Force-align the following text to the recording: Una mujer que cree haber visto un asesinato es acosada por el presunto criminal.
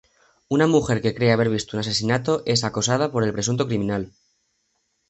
Una 0.55 0.65
mujer 0.75 0.99
que 1.03 1.13
cree 1.17 1.31
haber 1.35 1.49
visto 1.57 1.75
un 1.77 1.81
asesinato 1.81 2.41
es 2.47 2.63
acosada 2.63 3.11
por 3.11 3.23
el 3.23 3.33
presunto 3.33 3.67
criminal. 3.67 4.13